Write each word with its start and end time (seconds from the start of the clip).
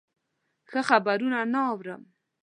ښه 0.69 0.81
خبرونه 0.89 1.39
نه 1.53 1.59
اورم. 1.71 2.01